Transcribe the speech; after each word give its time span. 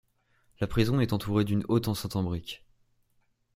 La 0.59 0.65
prison 0.65 0.99
est 0.99 1.13
entourée 1.13 1.45
d'une 1.45 1.63
haute 1.67 1.87
enceinte 1.87 2.15
en 2.15 2.23
briques. 2.23 2.65